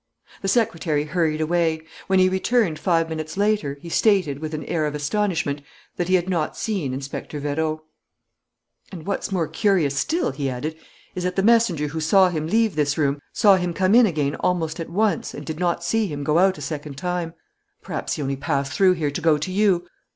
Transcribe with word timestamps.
The 0.41 0.47
secretary 0.47 1.03
hurried 1.03 1.41
away. 1.41 1.83
When 2.07 2.17
he 2.17 2.27
returned, 2.27 2.79
five 2.79 3.07
minutes 3.07 3.37
later, 3.37 3.77
he 3.81 3.89
stated, 3.89 4.39
with 4.39 4.55
an 4.55 4.65
air 4.65 4.87
of 4.87 4.95
astonishment, 4.95 5.61
that 5.97 6.07
he 6.07 6.15
had 6.15 6.27
not 6.27 6.57
seen 6.57 6.91
Inspector 6.91 7.39
Vérot. 7.39 7.81
"And 8.91 9.05
what's 9.05 9.31
more 9.31 9.47
curious 9.47 9.95
still," 9.95 10.31
he 10.31 10.49
added, 10.49 10.75
"is 11.13 11.23
that 11.23 11.35
the 11.35 11.43
messenger 11.43 11.85
who 11.89 11.99
saw 12.01 12.29
him 12.29 12.47
leave 12.47 12.75
this 12.75 12.97
room 12.97 13.19
saw 13.31 13.57
him 13.57 13.75
come 13.75 13.93
in 13.93 14.07
again 14.07 14.33
almost 14.37 14.79
at 14.79 14.89
once 14.89 15.35
and 15.35 15.45
did 15.45 15.59
not 15.59 15.83
see 15.83 16.07
him 16.07 16.23
go 16.23 16.39
out 16.39 16.57
a 16.57 16.61
second 16.61 16.95
time." 16.97 17.35
"Perhaps 17.83 18.13
he 18.15 18.23
only 18.23 18.35
passed 18.35 18.73
through 18.73 18.93
here 18.93 19.11
to 19.11 19.21
go 19.21 19.37
to 19.37 19.51
you." 19.51 19.85